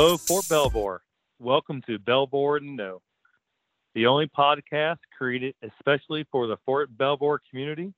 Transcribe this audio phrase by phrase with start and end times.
[0.00, 1.02] Hello, Fort Belvoir.
[1.40, 3.02] Welcome to Belvoir and Know,
[3.96, 7.92] the only podcast created especially for the Fort Belvoir community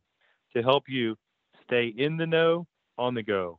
[0.57, 1.17] to help you
[1.63, 2.67] stay in the know
[2.97, 3.59] on the go.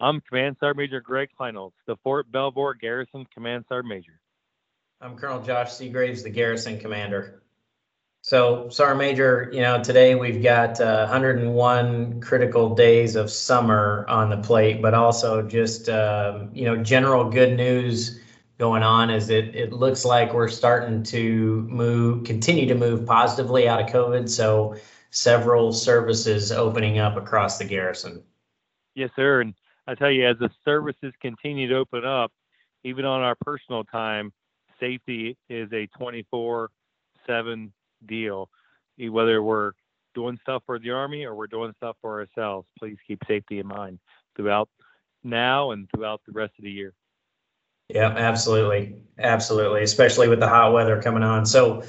[0.00, 4.20] I'm Command Sergeant Major Greg Kleinholz, the Fort Belvoir Garrison Command Sergeant Major.
[5.00, 7.42] I'm Colonel Josh SeGraves, the garrison commander.
[8.24, 14.30] So, Sergeant Major, you know, today we've got uh, 101 critical days of summer on
[14.30, 18.20] the plate, but also just, um, you know, general good news
[18.58, 23.68] going on is it, it looks like we're starting to move, continue to move positively
[23.68, 24.28] out of COVID.
[24.30, 24.76] So,
[25.10, 28.22] several services opening up across the garrison.
[28.94, 29.40] Yes, sir.
[29.40, 29.52] And
[29.88, 32.30] I tell you, as the services continue to open up,
[32.84, 34.32] even on our personal time,
[34.78, 36.70] safety is a 24
[37.26, 37.72] 7
[38.06, 38.48] deal.
[38.98, 39.72] Whether we're
[40.14, 43.66] doing stuff for the Army or we're doing stuff for ourselves, please keep safety in
[43.66, 43.98] mind
[44.36, 44.68] throughout
[45.24, 46.92] now and throughout the rest of the year.
[47.88, 48.96] Yeah, absolutely.
[49.18, 49.82] Absolutely.
[49.82, 51.44] Especially with the hot weather coming on.
[51.44, 51.82] So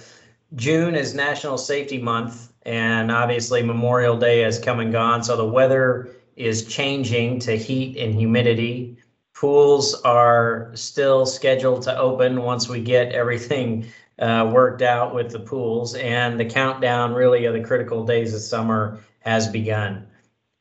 [0.55, 5.23] June is National Safety Month and obviously Memorial Day has come and gone.
[5.23, 8.97] So the weather is changing to heat and humidity.
[9.33, 13.85] Pools are still scheduled to open once we get everything
[14.19, 18.41] uh, worked out with the pools and the countdown really of the critical days of
[18.41, 20.07] summer has begun.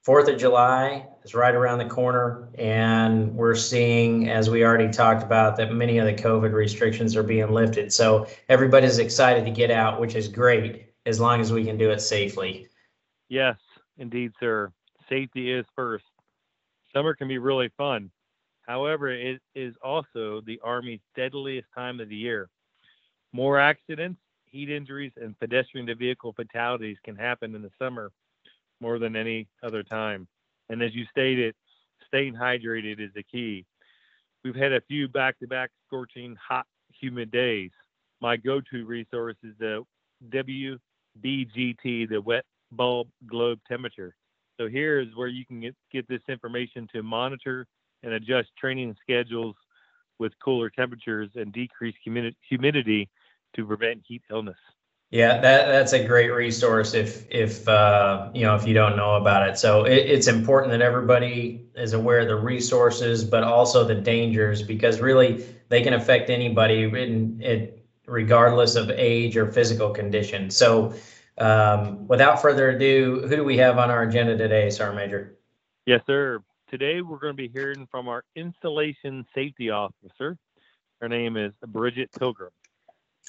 [0.02, 5.22] Fourth of July is right around the corner, and we're seeing, as we already talked
[5.22, 7.92] about, that many of the COVID restrictions are being lifted.
[7.92, 11.90] So everybody's excited to get out, which is great as long as we can do
[11.90, 12.66] it safely.
[13.28, 13.56] Yes,
[13.96, 14.72] indeed, sir.
[15.08, 16.04] Safety is first.
[16.92, 18.10] Summer can be really fun.
[18.66, 22.48] However, it is also the Army's deadliest time of the year.
[23.32, 28.12] More accidents, heat injuries, and pedestrian to vehicle fatalities can happen in the summer
[28.80, 30.28] more than any other time.
[30.68, 31.54] And as you stated,
[32.06, 33.64] staying hydrated is the key.
[34.44, 36.66] We've had a few back to back scorching, hot,
[37.00, 37.70] humid days.
[38.20, 39.84] My go to resource is the
[40.30, 44.14] WBGT, the wet bulb globe temperature.
[44.60, 47.66] So here is where you can get, get this information to monitor
[48.02, 49.56] and adjust training schedules
[50.18, 53.08] with cooler temperatures and decreased humidi- humidity
[53.54, 54.58] to prevent heat illness.
[55.10, 59.16] Yeah, that that's a great resource if if uh, you know if you don't know
[59.16, 59.58] about it.
[59.58, 64.62] So it, it's important that everybody is aware of the resources, but also the dangers
[64.62, 70.50] because really they can affect anybody in it regardless of age or physical condition.
[70.50, 70.94] So
[71.36, 75.36] um, without further ado, who do we have on our agenda today, Sergeant Major?
[75.84, 76.42] Yes, sir.
[76.70, 80.38] Today we're going to be hearing from our installation safety officer.
[81.02, 82.52] Her name is Bridget Pilgrim.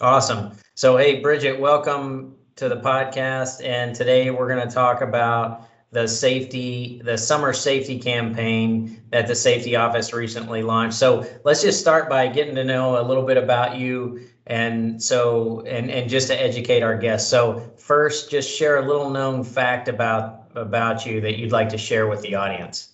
[0.02, 0.58] Awesome.
[0.74, 3.64] So, hey, Bridget, welcome to the podcast.
[3.64, 9.36] And today we're going to talk about the safety, the summer safety campaign that the
[9.36, 10.98] safety office recently launched.
[10.98, 15.62] So, let's just start by getting to know a little bit about you and so
[15.62, 17.30] and and just to educate our guests.
[17.30, 21.78] So, first, just share a little known fact about about you that you'd like to
[21.78, 22.94] share with the audience.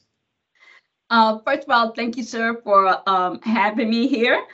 [1.10, 4.46] Uh, first of all, thank you, sir, for um, having me here.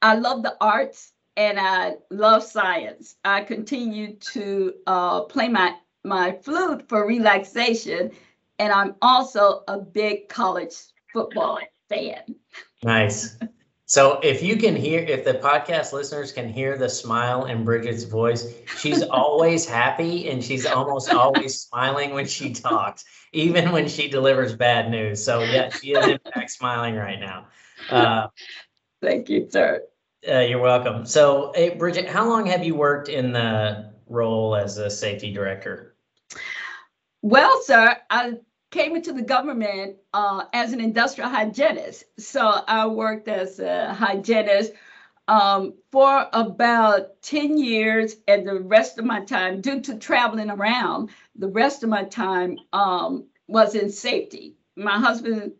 [0.00, 3.16] I love the arts and I love science.
[3.24, 5.74] I continue to uh, play my,
[6.04, 8.10] my flute for relaxation,
[8.58, 10.74] and I'm also a big college
[11.12, 12.22] football fan.
[12.82, 13.36] Nice.
[13.88, 18.02] So if you can hear, if the podcast listeners can hear the smile in Bridget's
[18.02, 24.08] voice, she's always happy and she's almost always smiling when she talks, even when she
[24.08, 25.24] delivers bad news.
[25.24, 27.46] So yeah, she is in fact smiling right now.
[27.88, 28.26] Uh,
[29.00, 29.82] Thank you, sir.
[30.28, 31.06] Uh, you're welcome.
[31.06, 35.96] So, hey, Bridget, how long have you worked in the role as a safety director?
[37.22, 38.34] Well, sir, I
[38.70, 42.04] came into the government uh, as an industrial hygienist.
[42.18, 44.72] So I worked as a hygienist
[45.28, 51.10] um, for about 10 years, and the rest of my time, due to traveling around,
[51.34, 54.54] the rest of my time um, was in safety.
[54.76, 55.52] My husband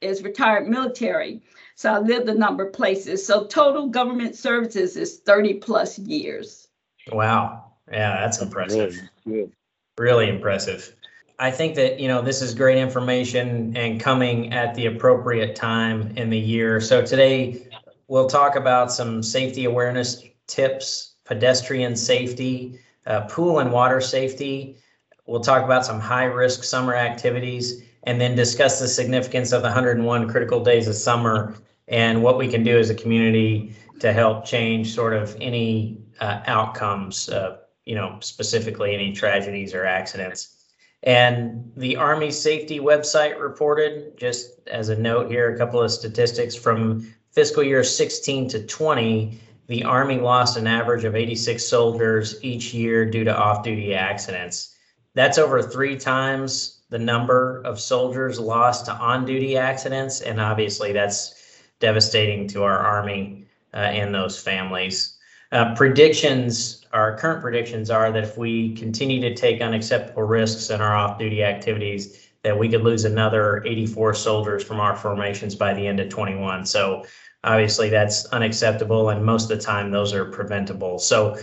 [0.00, 1.42] is retired military,
[1.74, 3.24] so I lived a number of places.
[3.26, 6.68] So total government services is 30 plus years.
[7.12, 7.72] Wow.
[7.90, 8.98] Yeah, that's impressive.
[9.26, 9.52] Good.
[9.98, 10.94] Really impressive.
[11.38, 16.16] I think that, you know, this is great information and coming at the appropriate time
[16.16, 16.80] in the year.
[16.80, 17.68] So today
[18.08, 24.78] we'll talk about some safety awareness tips, pedestrian safety, uh, pool and water safety.
[25.26, 29.68] We'll talk about some high risk summer activities and then discuss the significance of the
[29.68, 31.54] 101 critical days of summer
[31.88, 36.40] and what we can do as a community to help change sort of any uh,
[36.46, 40.56] outcomes, uh, you know, specifically any tragedies or accidents.
[41.02, 46.54] And the Army Safety website reported, just as a note here, a couple of statistics
[46.54, 52.72] from fiscal year 16 to 20, the Army lost an average of 86 soldiers each
[52.72, 54.74] year due to off duty accidents.
[55.14, 60.20] That's over three times the number of soldiers lost to on duty accidents.
[60.20, 65.18] And obviously, that's devastating to our Army uh, and those families.
[65.52, 70.80] Uh, predictions, our current predictions are that if we continue to take unacceptable risks in
[70.80, 75.74] our off duty activities, that we could lose another 84 soldiers from our formations by
[75.74, 76.64] the end of 21.
[76.64, 77.04] So
[77.46, 81.38] obviously that's unacceptable and most of the time those are preventable so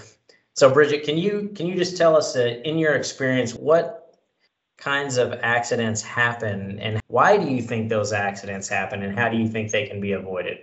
[0.53, 4.02] so bridget can you can you just tell us uh, in your experience what
[4.83, 9.37] kinds of accidents happen and why do you think those accidents happen and how do
[9.37, 10.57] you think they can be avoided?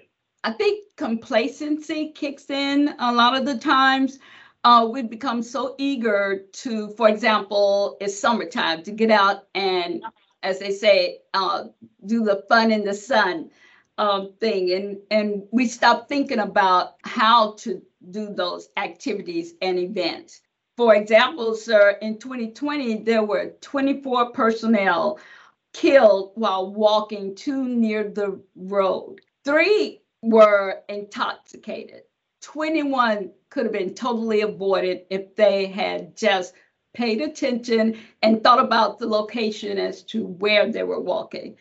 [0.44, 4.18] I think complacency kicks in a lot of the times.
[4.62, 10.04] Uh, we become so eager to for example it's summertime to get out and
[10.42, 11.64] as they say uh,
[12.04, 13.50] do the fun in the sun
[13.96, 17.80] um, thing and and we stop thinking about how to
[18.10, 20.42] do those activities and events
[20.80, 25.20] for example sir in 2020 there were 24 personnel
[25.74, 32.00] killed while walking too near the road three were intoxicated
[32.40, 36.54] 21 could have been totally avoided if they had just
[36.94, 41.54] paid attention and thought about the location as to where they were walking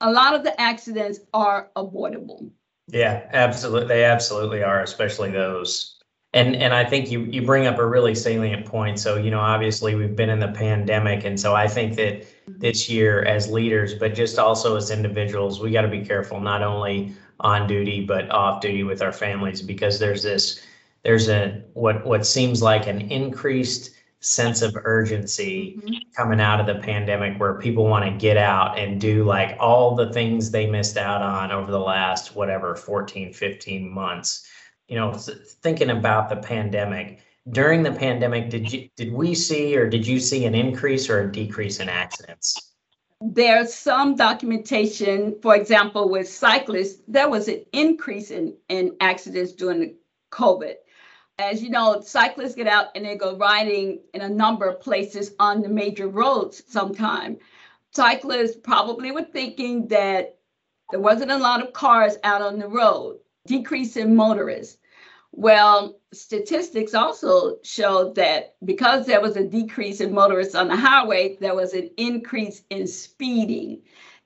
[0.00, 2.50] a lot of the accidents are avoidable.
[2.86, 3.88] Yeah, absolutely.
[3.88, 5.97] They absolutely are, especially those.
[6.38, 9.00] And and I think you you bring up a really salient point.
[9.00, 11.24] So, you know, obviously we've been in the pandemic.
[11.24, 15.72] And so I think that this year as leaders, but just also as individuals, we
[15.72, 19.98] got to be careful not only on duty, but off duty with our families because
[19.98, 20.60] there's this
[21.02, 23.90] there's a what what seems like an increased
[24.20, 25.94] sense of urgency mm-hmm.
[26.16, 29.94] coming out of the pandemic where people want to get out and do like all
[29.94, 34.48] the things they missed out on over the last whatever 14 15 months
[34.88, 37.20] you know thinking about the pandemic.
[37.50, 41.22] During the pandemic did you did we see or did you see an increase or
[41.22, 42.74] a decrease in accidents?
[43.20, 49.80] There's some documentation for example with cyclists there was an increase in in accidents during
[49.80, 49.94] the
[50.30, 50.74] covid.
[51.38, 55.34] As you know, cyclists get out and they go riding in a number of places
[55.38, 57.38] on the major roads sometime.
[57.92, 60.38] Cyclists probably were thinking that
[60.90, 63.18] there wasn't a lot of cars out on the road,
[63.48, 64.78] decrease in motorists.
[65.32, 71.36] Well, statistics also showed that because there was a decrease in motorists on the highway,
[71.40, 73.82] there was an increase in speeding.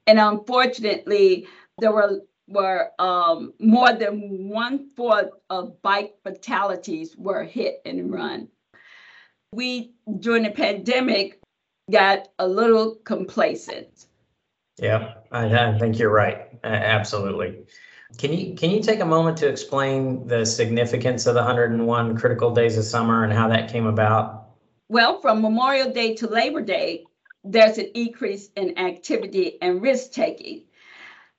[0.06, 1.46] And unfortunately,
[1.78, 8.48] there were were um, more than one fourth of bike fatalities were hit and run.
[9.52, 11.40] We, during the pandemic,
[11.90, 14.06] got a little complacent.
[14.78, 16.48] Yeah, I, I think you're right.
[16.64, 17.64] Absolutely.
[18.18, 22.52] Can you can you take a moment to explain the significance of the 101 critical
[22.52, 24.48] days of summer and how that came about?
[24.88, 27.06] Well, from Memorial Day to Labor Day,
[27.44, 30.64] there's an increase in activity and risk taking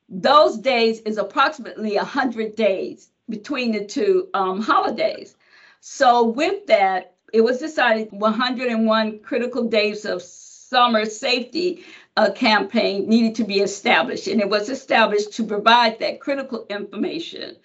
[0.10, 5.36] those days is approximately 100 days between the two um, holidays.
[5.80, 11.84] So, with that, it was decided 101 critical days of summer safety
[12.18, 14.28] uh, campaign needed to be established.
[14.28, 17.56] And it was established to provide that critical information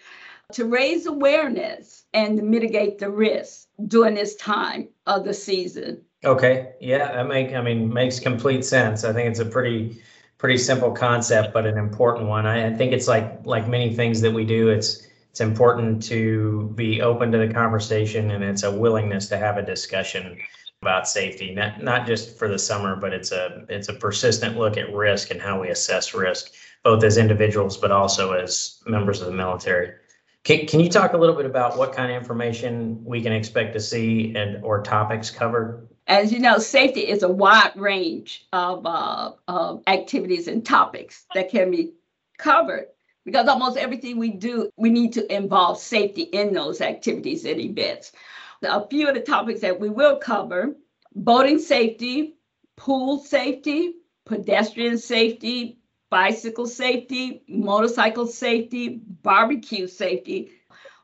[0.53, 6.03] to raise awareness and mitigate the risk during this time of the season.
[6.25, 9.05] Okay, yeah, that make I mean makes complete sense.
[9.05, 10.03] I think it's a pretty
[10.39, 12.47] pretty simple concept, but an important one.
[12.47, 14.71] I, I think it's like like many things that we do.
[14.71, 19.59] It's it's important to be open to the conversation, and it's a willingness to have
[19.59, 20.39] a discussion
[20.83, 24.77] about safety, not not just for the summer, but it's a it's a persistent look
[24.77, 26.53] at risk and how we assess risk,
[26.85, 29.93] both as individuals, but also as members of the military.
[30.45, 33.75] Can, can you talk a little bit about what kind of information we can expect
[33.75, 35.89] to see and or topics covered?
[36.07, 41.51] As you know, safety is a wide range of, uh, of activities and topics that
[41.51, 41.93] can be
[42.39, 42.87] covered
[43.27, 48.13] because almost everything we do, we need to involve safety in those activities and events.
[48.63, 50.75] A few of the topics that we will cover
[51.15, 52.35] boating safety,
[52.77, 53.95] pool safety,
[54.27, 55.79] pedestrian safety,
[56.11, 60.51] bicycle safety, motorcycle safety, barbecue safety,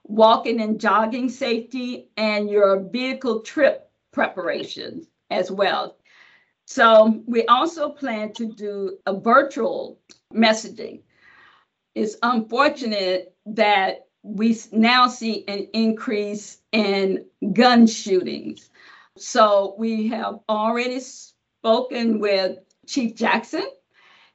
[0.04, 5.96] walking and jogging safety, and your vehicle trip preparations as well.
[6.66, 10.00] So we also plan to do a virtual
[10.32, 11.02] messaging.
[11.94, 18.70] It's unfortunate that we now see an increase in gun shootings.
[19.18, 23.64] So we have already spoken with Chief Jackson,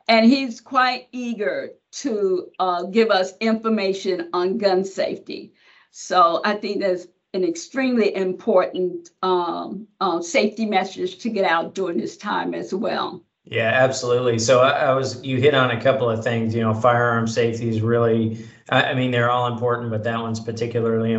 [0.07, 5.53] and he's quite eager to uh, give us information on gun safety.
[5.91, 11.97] So I think that's an extremely important um, uh, safety message to get out during
[11.97, 13.23] this time as well.
[13.49, 14.37] Yeah, absolutely.
[14.37, 17.67] So I, I, was, you hit on a couple of things, you know, firearm safety
[17.67, 21.15] is really, I, I mean, they're all important, but that one's particularly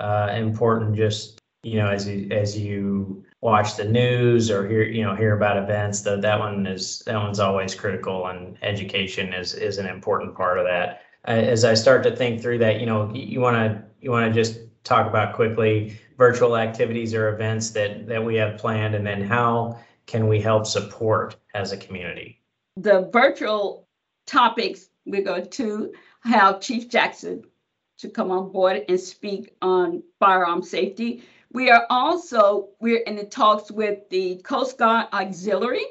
[0.00, 5.04] uh, important just, you know, as you, as you watch the news or hear, you
[5.04, 9.52] know, hear about events, that, that one is, that one's always critical and education is,
[9.52, 11.02] is an important part of that.
[11.26, 14.32] As I start to think through that, you know, you want to, you want to
[14.32, 19.22] just talk about quickly virtual activities or events that, that we have planned and then
[19.22, 22.40] how, can we help support as a community?
[22.76, 23.86] The virtual
[24.26, 27.44] topics, we're going to have Chief Jackson
[27.98, 31.24] to come on board and speak on firearm safety.
[31.52, 35.86] We are also, we're in the talks with the Coast Guard Auxiliary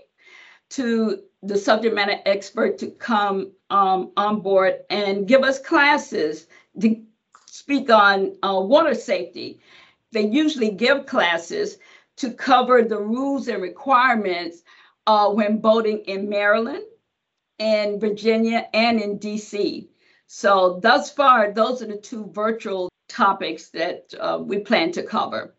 [0.71, 6.47] to the subject matter expert to come um, on board and give us classes
[6.79, 7.01] to
[7.45, 9.59] speak on uh, water safety.
[10.11, 11.77] They usually give classes
[12.21, 14.61] to cover the rules and requirements
[15.07, 16.83] uh, when boating in Maryland
[17.57, 19.87] in Virginia and in DC.
[20.27, 25.55] So thus far, those are the two virtual topics that uh, we plan to cover.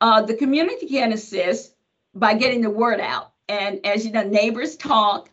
[0.00, 1.74] Uh, the community can assist
[2.14, 3.32] by getting the word out.
[3.50, 5.28] And as you know, neighbors talk.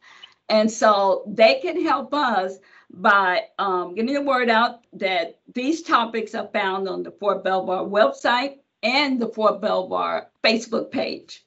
[0.50, 2.58] And so they can help us
[2.92, 7.86] by um, getting the word out that these topics are found on the Fort Belvoir
[7.86, 11.44] website and the Fort Belvoir Facebook page.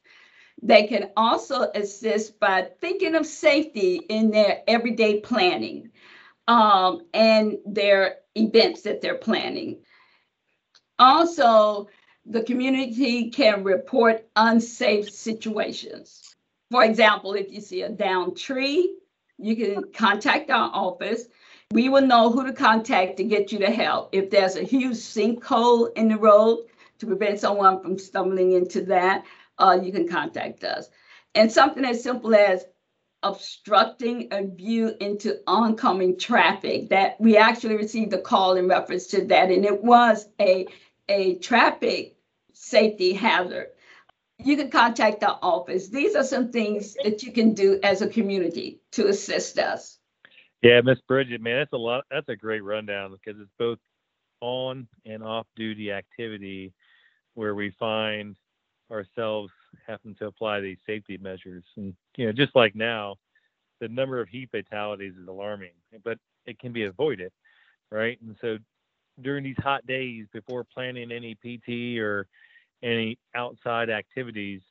[0.63, 5.91] They can also assist by thinking of safety in their everyday planning
[6.49, 9.83] um, and their events that they're planning.
[10.99, 11.89] Also,
[12.25, 16.35] the community can report unsafe situations.
[16.71, 18.97] For example, if you see a downed tree,
[19.39, 21.27] you can contact our office.
[21.71, 24.09] We will know who to contact to get you to help.
[24.13, 26.61] If there's a huge sinkhole in the road,
[26.99, 29.25] to prevent someone from stumbling into that,
[29.59, 30.89] uh, you can contact us.
[31.35, 32.65] And something as simple as
[33.23, 39.25] obstructing a view into oncoming traffic that we actually received a call in reference to
[39.25, 40.67] that and it was a
[41.09, 42.17] a traffic
[42.53, 43.69] safety hazard.
[44.39, 45.89] You can contact our office.
[45.89, 49.99] These are some things that you can do as a community to assist us.
[50.63, 53.79] Yeah miss bridget man that's a lot that's a great rundown because it's both
[54.41, 56.73] on and off duty activity
[57.37, 58.37] where we find
[58.91, 59.53] ourselves
[59.87, 61.65] having to apply these safety measures.
[61.77, 63.17] And, you know, just like now,
[63.81, 67.31] the number of heat fatalities is alarming, but it can be avoided,
[67.91, 68.19] right?
[68.23, 68.59] And so
[69.23, 72.27] during these hot days before planning any PT or
[72.83, 74.63] any outside activities,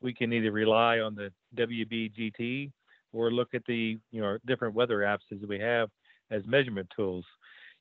[0.00, 2.70] we can either rely on the WBGT
[3.12, 5.88] or look at the you know different weather apps that we have
[6.30, 7.24] as measurement tools.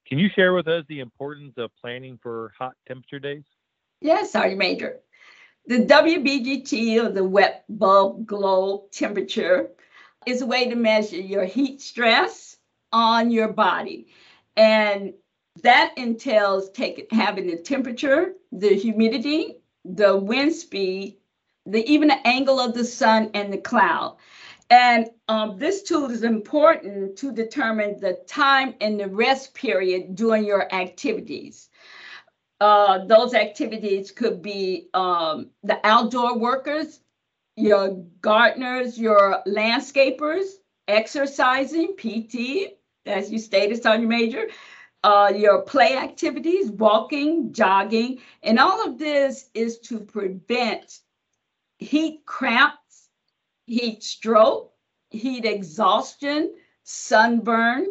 [0.08, 3.44] Can you share with us the importance of planning for hot temperature days?
[4.02, 5.00] Yes, Sergeant Major.
[5.68, 9.72] The WBGT or the wet bulb globe temperature
[10.28, 12.58] is a way to measure your heat stress
[12.92, 14.08] on your body.
[14.56, 15.14] And
[15.64, 21.18] that entails taking having the temperature, the humidity, the wind speed,
[21.66, 24.18] the even the angle of the sun and the cloud.
[24.70, 30.46] And um, this tool is important to determine the time and the rest period during
[30.46, 31.70] your activities.
[32.62, 37.02] Uh, those activities could be um, the outdoor workers,
[37.58, 40.46] your gardeners, your landscapers,
[40.88, 44.48] exercising, PT, as you stated, Sergeant Major,
[45.04, 51.00] uh, your play activities, walking, jogging, and all of this is to prevent
[51.78, 53.10] heat cramps,
[53.68, 54.72] heat stroke,
[55.10, 57.88] heat exhaustion, sunburn.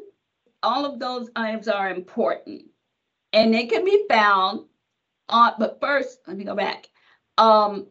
[0.63, 2.63] All of those items are important
[3.35, 4.65] and it can be found
[5.29, 6.89] on, but first, let me go back.
[7.37, 7.89] Um,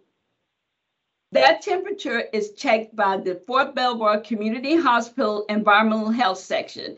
[1.34, 6.96] that temperature is checked by the Fort Belvoir Community Hospital Environmental Health Section.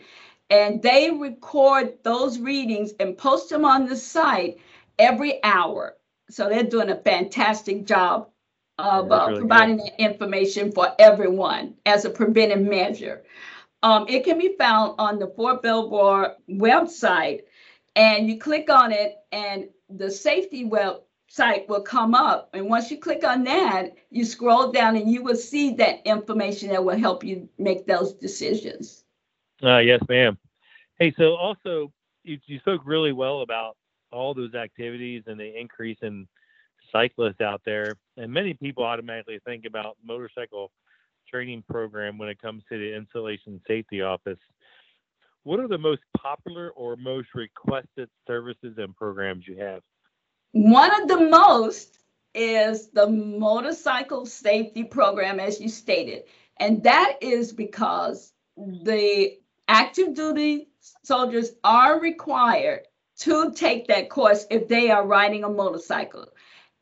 [0.50, 4.60] And they record those readings and post them on the site
[5.00, 5.96] every hour.
[6.30, 8.30] So they're doing a fantastic job
[8.78, 13.24] of uh, really providing that information for everyone as a preventive measure.
[13.82, 17.42] Um, it can be found on the Fort Belvoir website
[17.96, 22.50] and you click on it and the safety website will come up.
[22.54, 26.70] And once you click on that, you scroll down and you will see that information
[26.70, 29.04] that will help you make those decisions.
[29.64, 30.38] Uh, yes, ma'am.
[31.00, 31.92] Hey, so also
[32.24, 33.78] you, you spoke really well about
[34.12, 36.28] all those activities and the increase in
[36.92, 37.96] cyclists out there.
[38.18, 40.72] And many people automatically think about motorcycle
[41.30, 44.40] training program when it comes to the installation safety office.
[45.46, 49.82] What are the most popular or most requested services and programs you have?
[50.52, 52.00] One of the most
[52.34, 56.24] is the motorcycle safety program, as you stated.
[56.58, 59.38] And that is because the
[59.68, 60.70] active duty
[61.04, 62.88] soldiers are required
[63.20, 66.25] to take that course if they are riding a motorcycle.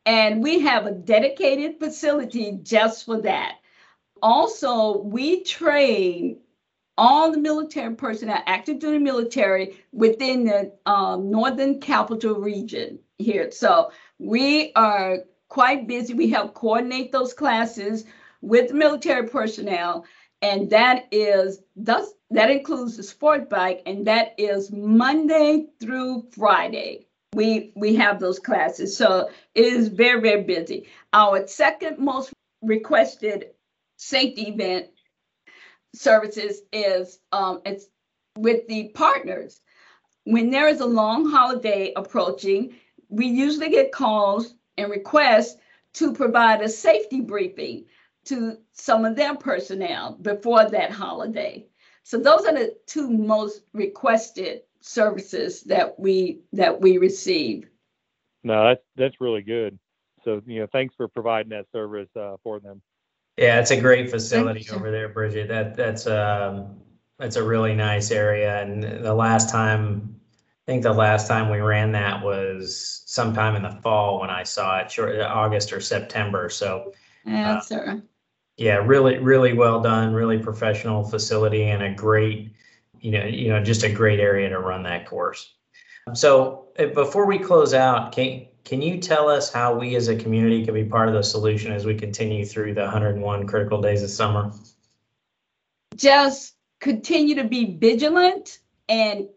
[0.06, 3.56] And we have a dedicated facility just for that.
[4.22, 6.38] Also, we train
[6.96, 13.50] all the military personnel, active duty military within the um, Northern Capital Region here.
[13.50, 16.14] So we are quite busy.
[16.14, 18.04] We help coordinate those classes
[18.40, 20.04] with military personnel,
[20.42, 27.06] and that is thus that includes the sport bike, and that is Monday through Friday.
[27.34, 30.88] We we have those classes, so it is very very busy.
[31.12, 32.32] Our second most
[32.62, 33.50] requested
[33.96, 34.88] safety event
[35.94, 37.86] services is um, it's
[38.36, 39.60] with the partners.
[40.24, 42.74] When there is a long holiday approaching,
[43.08, 45.56] we usually get calls and requests
[45.94, 47.84] to provide a safety briefing
[48.24, 51.66] to some of their personnel before that holiday.
[52.02, 57.68] So those are the two most requested services that we that we receive.
[58.42, 59.78] No, that's that's really good.
[60.24, 62.82] So you know, thanks for providing that service uh, for them.
[63.36, 65.48] Yeah, it's a great facility over there, Bridget.
[65.48, 66.76] That, that's, um,
[67.18, 68.62] that's a really nice area.
[68.62, 70.20] And the last time,
[70.66, 74.44] I think the last time we ran that was sometime in the fall when I
[74.44, 76.48] saw it, short, August or September.
[76.48, 76.92] So,
[77.26, 78.02] Yeah, sir.
[78.56, 82.52] yeah, really, really well done, really professional facility and a great,
[83.00, 85.54] you know, you know, just a great area to run that course.
[86.12, 90.16] So uh, before we close out, can, can you tell us how we as a
[90.16, 94.02] community can be part of the solution as we continue through the 101 critical days
[94.02, 94.52] of summer?
[95.94, 99.28] Just continue to be vigilant and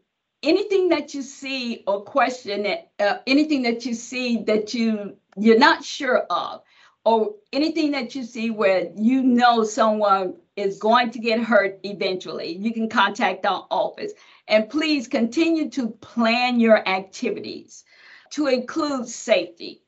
[0.43, 2.67] anything that you see or question
[2.99, 6.61] uh, anything that you see that you you're not sure of
[7.05, 12.55] or anything that you see where you know someone is going to get hurt eventually
[12.57, 14.13] you can contact our office
[14.47, 17.83] and please continue to plan your activities
[18.31, 19.81] to include safety.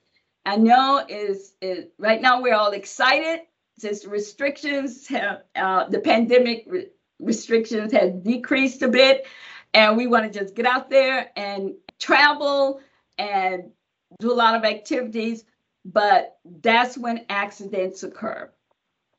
[0.45, 3.41] I know is is right now we're all excited.
[3.77, 6.87] Since restrictions have uh, the pandemic re-
[7.19, 9.27] restrictions have decreased a bit
[9.73, 12.81] and we want to just get out there and travel
[13.17, 13.71] and
[14.19, 15.43] do a lot of activities
[15.85, 18.49] but that's when accidents occur.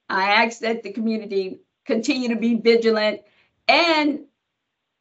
[0.09, 3.23] I ask that the community continue to be vigilant
[3.69, 4.21] and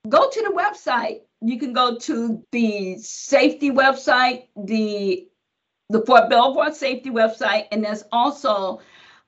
[0.07, 5.27] go to the website you can go to the safety website the
[5.89, 8.81] the fort belvoir safety website and there's also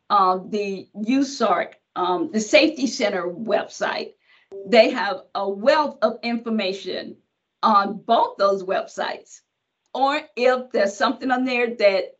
[0.10, 4.13] uh, the usarc um, the safety center website
[4.65, 7.17] they have a wealth of information
[7.63, 9.41] on both those websites.
[9.93, 12.15] Or if there's something on there that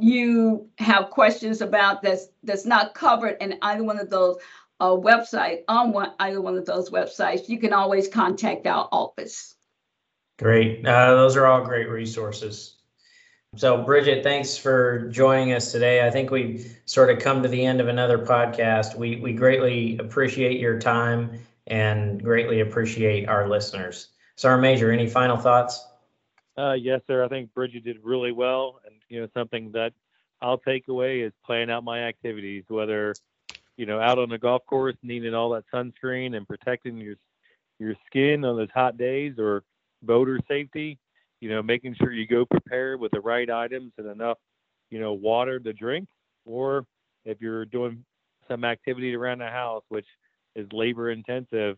[0.00, 4.38] you have questions about that's that's not covered in either one of those
[4.84, 9.54] uh, website on one either one of those websites, you can always contact our office.
[10.38, 10.86] Great.
[10.86, 12.76] Uh, those are all great resources.
[13.56, 16.04] So, Bridget, thanks for joining us today.
[16.04, 18.96] I think we sort of come to the end of another podcast.
[18.96, 24.08] We we greatly appreciate your time and greatly appreciate our listeners.
[24.36, 25.86] Sergeant Major, any final thoughts?
[26.58, 27.24] Uh, yes, sir.
[27.24, 29.92] I think Bridget did really well, and you know something that
[30.42, 33.14] I'll take away is planning out my activities, whether
[33.76, 37.16] you know out on the golf course, needing all that sunscreen and protecting your
[37.78, 39.62] your skin on those hot days, or
[40.02, 40.98] boater safety.
[41.40, 44.38] You know, making sure you go prepared with the right items and enough,
[44.90, 46.08] you know, water to drink,
[46.46, 46.86] or
[47.24, 48.04] if you're doing
[48.48, 50.06] some activity around the house, which
[50.54, 51.76] is labor intensive,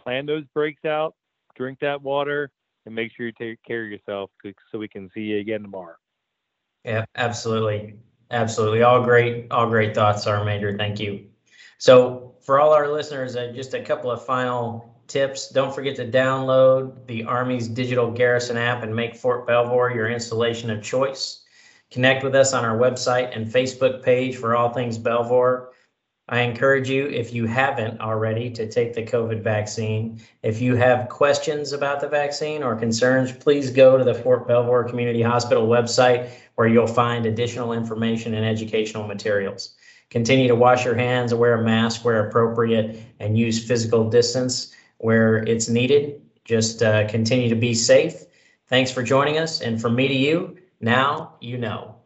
[0.00, 1.14] plan those breaks out,
[1.56, 2.50] drink that water,
[2.86, 4.30] and make sure you take care of yourself
[4.70, 5.96] so we can see you again tomorrow.
[6.84, 7.98] Yeah, absolutely.
[8.30, 8.82] Absolutely.
[8.82, 10.76] All great, all great thoughts, Major.
[10.76, 11.26] Thank you.
[11.78, 15.48] So for all our listeners, uh, just a couple of final tips.
[15.48, 20.70] Don't forget to download the Army's digital garrison app and make Fort Belvoir your installation
[20.70, 21.44] of choice.
[21.90, 25.70] Connect with us on our website and Facebook page for all things Belvoir.
[26.28, 30.20] I encourage you, if you haven't already, to take the COVID vaccine.
[30.42, 34.84] If you have questions about the vaccine or concerns, please go to the Fort Belvoir
[34.84, 39.76] Community Hospital website where you'll find additional information and educational materials.
[40.10, 45.36] Continue to wash your hands, wear a mask where appropriate, and use physical distance where
[45.36, 46.22] it's needed.
[46.44, 48.24] Just uh, continue to be safe.
[48.68, 49.60] Thanks for joining us.
[49.60, 51.97] And from me to you, now you know.